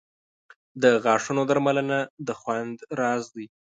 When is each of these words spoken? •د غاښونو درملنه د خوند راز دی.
•د 0.81 0.83
غاښونو 1.03 1.41
درملنه 1.49 1.99
د 2.27 2.29
خوند 2.39 2.75
راز 2.99 3.23
دی. 3.35 3.45